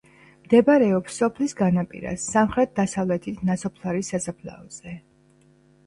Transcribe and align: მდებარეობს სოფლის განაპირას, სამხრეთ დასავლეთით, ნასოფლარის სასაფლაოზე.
მდებარეობს 0.45 1.19
სოფლის 1.21 1.53
განაპირას, 1.59 2.27
სამხრეთ 2.39 2.75
დასავლეთით, 2.83 3.47
ნასოფლარის 3.53 4.15
სასაფლაოზე. 4.17 5.01